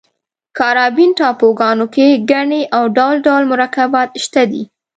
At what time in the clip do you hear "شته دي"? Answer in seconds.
4.23-4.63